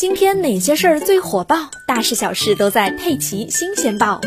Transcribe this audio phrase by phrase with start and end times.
[0.00, 1.70] 今天哪些事儿最火爆？
[1.86, 4.18] 大事小事都在《佩奇新鲜报》。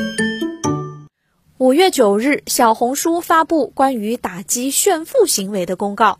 [1.57, 6.19] 五月九日，小红书发布关于打击炫富行为的公告。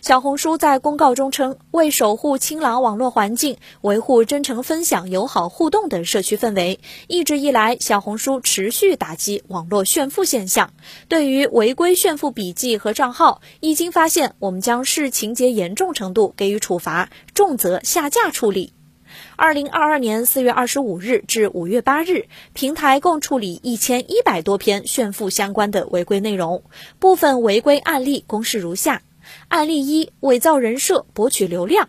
[0.00, 10.70] 小红书在公告中称，为守护清朗网络环境，维护真诚分享、友好互动的社区氛围，一直以来，小红书持续打击网络炫富现象。
[11.08, 18.72] 对于违规炫富笔记和账号，一经发现，我们将视情节严重程度给予处罚，重则下架处理。
[19.36, 26.62] 二零二二年四月二十五日至五月八日，平台共处理一千一百多篇炫富相关的违规内容，
[26.98, 29.02] 部分违规案例公示如下：
[29.48, 31.88] 案例一，伪造人设博取流量，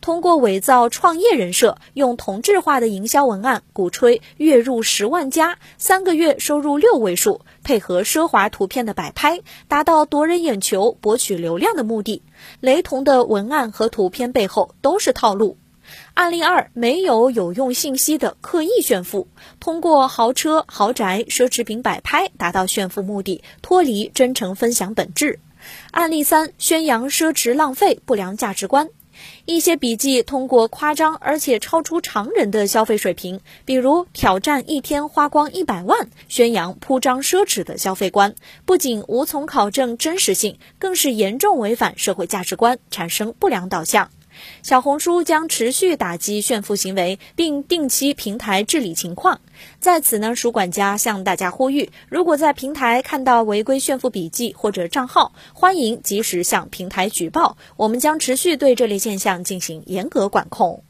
[0.00, 12.22] 通过伪造创业人设，用同质化的营销文案，鼓吹月入十万加，三个月收入六位数，配合奢华图片的摆拍，达到夺人眼球、博取流量的目的。
[12.60, 15.58] 雷同的文案和图片背后都是套路。
[16.14, 19.28] 案例二，没有有用信息的刻意炫富，
[19.60, 25.40] 通过豪车、豪宅、奢侈品摆拍达到炫富目的，脱离真诚分享本质。
[25.90, 28.88] 案例三，宣扬奢侈浪费不良价值观，
[29.44, 38.34] 一些笔记通过夸张而且超出常人的消费水平，比如挑战一天花光一百万，宣扬铺张奢侈的消费观，
[38.64, 44.10] 不仅无从考证真实性，更是严重违反社会价值观，产生不良导向。
[44.62, 49.40] 小红书将持续打击炫富行为，并定期平台治理情况。
[49.80, 60.82] 在此呢，鼠管家向大家呼吁：如果在平台看到违规炫富笔记或者账号，欢迎及时向平台举报，我们将持续对这类现象进行严格管控。